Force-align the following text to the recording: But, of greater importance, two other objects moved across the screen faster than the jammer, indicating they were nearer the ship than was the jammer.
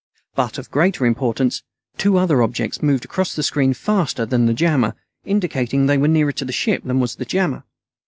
But, 0.33 0.57
of 0.57 0.71
greater 0.71 1.05
importance, 1.05 1.61
two 1.99 2.17
other 2.17 2.41
objects 2.41 2.81
moved 2.81 3.05
across 3.05 3.35
the 3.35 3.43
screen 3.43 3.75
faster 3.75 4.25
than 4.25 4.47
the 4.47 4.53
jammer, 4.55 4.95
indicating 5.25 5.85
they 5.85 5.99
were 5.99 6.07
nearer 6.07 6.31
the 6.33 6.51
ship 6.51 6.81
than 6.83 6.99
was 6.99 7.17
the 7.17 7.25
jammer. 7.25 7.65